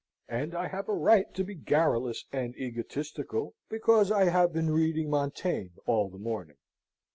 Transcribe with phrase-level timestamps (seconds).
[0.29, 5.11] and I have a right to be garrulous and egotistical, because I have been reading
[5.11, 6.57] Montaigne all the morning.